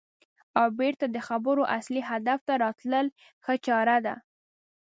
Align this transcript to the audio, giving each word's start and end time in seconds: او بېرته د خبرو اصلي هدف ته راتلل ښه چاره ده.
او 0.59 0.67
بېرته 0.79 1.05
د 1.09 1.17
خبرو 1.27 1.63
اصلي 1.77 2.01
هدف 2.09 2.39
ته 2.47 2.53
راتلل 2.63 3.05
ښه 3.43 3.53
چاره 3.65 3.97
ده. 4.05 4.15